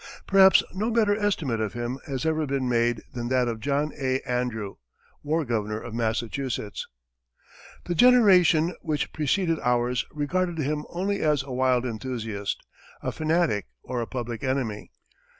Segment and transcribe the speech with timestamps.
[0.25, 4.19] Perhaps no better estimate of him has ever been made than that of John A.
[4.21, 4.77] Andrew,
[5.21, 6.87] war governor of Massachusetts:
[7.85, 12.65] "The generation which preceded ours regarded him only as a wild enthusiast,
[13.03, 14.89] a fanatic, or a public enemy.